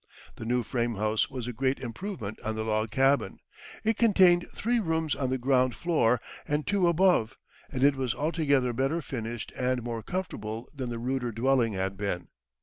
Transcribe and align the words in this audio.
The 0.37 0.45
new 0.45 0.63
frame 0.63 0.95
house 0.95 1.29
was 1.29 1.47
a 1.47 1.53
great 1.53 1.77
improvement 1.79 2.39
on 2.39 2.55
the 2.55 2.63
log 2.63 2.89
cabin. 2.89 3.37
It 3.83 3.97
contained 3.99 4.47
three 4.51 4.79
rooms 4.79 5.13
on 5.15 5.29
the 5.29 5.37
ground 5.37 5.75
floor, 5.75 6.19
and 6.47 6.65
two 6.65 6.87
above, 6.87 7.37
and 7.69 7.83
it 7.83 7.95
was 7.95 8.15
altogether 8.15 8.73
better 8.73 9.03
finished 9.03 9.53
and 9.55 9.83
more 9.83 10.01
comfortable 10.01 10.67
than 10.73 10.89
the 10.89 10.97
ruder 10.97 11.31
dwelling 11.31 11.73
had 11.73 11.97
been. 11.97 12.29